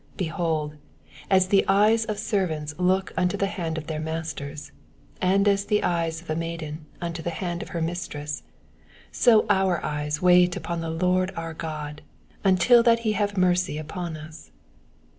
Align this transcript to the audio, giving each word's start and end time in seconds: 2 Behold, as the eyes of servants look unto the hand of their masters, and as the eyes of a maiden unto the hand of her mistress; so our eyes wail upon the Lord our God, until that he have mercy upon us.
2 0.17 0.17
Behold, 0.17 0.77
as 1.29 1.49
the 1.49 1.63
eyes 1.67 2.05
of 2.05 2.17
servants 2.17 2.73
look 2.79 3.13
unto 3.15 3.37
the 3.37 3.45
hand 3.45 3.77
of 3.77 3.85
their 3.85 3.99
masters, 3.99 4.71
and 5.21 5.47
as 5.47 5.65
the 5.65 5.83
eyes 5.83 6.23
of 6.23 6.29
a 6.31 6.35
maiden 6.35 6.87
unto 6.99 7.21
the 7.21 7.29
hand 7.29 7.61
of 7.61 7.69
her 7.69 7.83
mistress; 7.83 8.41
so 9.11 9.45
our 9.47 9.79
eyes 9.85 10.19
wail 10.19 10.49
upon 10.55 10.81
the 10.81 10.89
Lord 10.89 11.31
our 11.37 11.53
God, 11.53 12.01
until 12.43 12.81
that 12.81 13.01
he 13.01 13.11
have 13.11 13.37
mercy 13.37 13.77
upon 13.77 14.17
us. 14.17 14.49